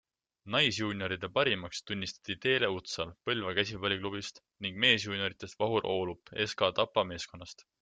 Naisjuunioride 0.53 1.27
parimaks 1.35 1.81
tunnistati 1.89 2.37
Teele 2.45 2.69
Utsal 2.77 3.13
Põlva 3.29 3.53
Käsipalliklubist 3.61 4.43
ning 4.67 4.83
meesjuunioridest 4.87 5.63
Vahur 5.63 5.89
Oolup 5.95 6.37
SK 6.49 6.75
Tapa 6.83 7.09
meeskonnast. 7.15 7.67